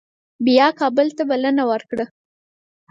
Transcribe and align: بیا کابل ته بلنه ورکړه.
بیا 0.45 0.67
کابل 0.79 1.07
ته 1.17 1.23
بلنه 1.29 1.63
ورکړه. 1.71 2.05